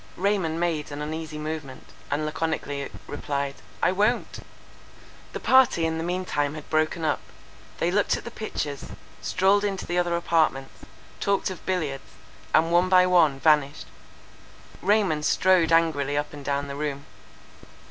—Raymond 0.17 0.59
made 0.59 0.91
an 0.91 0.99
uneasy 0.99 1.37
movement, 1.37 1.89
and 2.09 2.25
laconically 2.25 2.89
replied—"I 3.05 3.91
won't!" 3.91 4.43
The 5.33 5.39
party 5.39 5.85
in 5.85 5.99
the 5.99 6.03
mean 6.03 6.25
time 6.25 6.55
had 6.55 6.67
broken 6.71 7.05
up. 7.05 7.19
They 7.77 7.91
looked 7.91 8.17
at 8.17 8.23
the 8.23 8.31
pictures, 8.31 8.85
strolled 9.21 9.63
into 9.63 9.85
the 9.85 9.99
other 9.99 10.15
apartments, 10.15 10.85
talked 11.19 11.51
of 11.51 11.63
billiards, 11.67 12.13
and 12.51 12.71
one 12.71 12.89
by 12.89 13.05
one 13.05 13.39
vanished. 13.39 13.85
Raymond 14.81 15.23
strode 15.23 15.71
angrily 15.71 16.17
up 16.17 16.33
and 16.33 16.43
down 16.43 16.67
the 16.67 16.75
room. 16.75 17.05